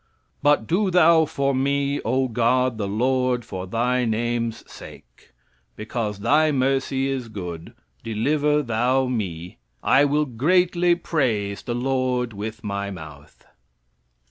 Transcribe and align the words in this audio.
"But 0.41 0.65
do 0.65 0.89
thou 0.89 1.25
for 1.25 1.53
me, 1.53 2.01
O 2.03 2.27
God 2.27 2.79
the 2.79 2.87
Lord, 2.87 3.45
for 3.45 3.67
Thy 3.67 4.03
name's 4.03 4.67
sake; 4.67 5.31
because 5.75 6.21
Thy 6.21 6.51
mercy 6.51 7.07
is 7.07 7.29
good, 7.29 7.75
deliver 8.01 8.63
thou 8.63 9.05
me.... 9.05 9.59
I 9.83 10.05
will 10.05 10.25
greatly 10.25 10.95
praise 10.95 11.61
the 11.61 11.75
Lord 11.75 12.33
with 12.33 12.63
my 12.63 12.89
mouth." 12.89 13.45